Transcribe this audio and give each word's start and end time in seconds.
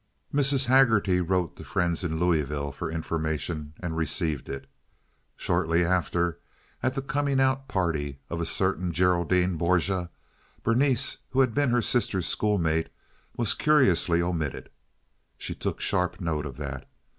Mrs. 0.33 0.65
Haggerty 0.65 1.21
wrote 1.21 1.55
to 1.57 1.63
friends 1.63 2.03
in 2.03 2.17
Louisville 2.19 2.71
for 2.71 2.89
information, 2.89 3.73
and 3.81 3.95
received 3.95 4.49
it. 4.49 4.65
Shortly 5.37 5.85
after, 5.85 6.39
at 6.81 6.95
the 6.95 7.03
coming 7.03 7.39
out 7.39 7.67
party 7.67 8.17
of 8.27 8.41
a 8.41 8.45
certain 8.47 8.91
Geraldine 8.93 9.59
Borga, 9.59 10.09
Berenice, 10.63 11.17
who 11.29 11.41
had 11.41 11.53
been 11.53 11.69
her 11.69 11.83
sister's 11.83 12.25
schoolmate, 12.25 12.89
was 13.37 13.53
curiously 13.53 14.23
omitted. 14.23 14.71
She 15.37 15.53
took 15.53 15.79
sharp 15.79 16.19
note 16.19 16.47
of 16.47 16.57
that. 16.57 16.89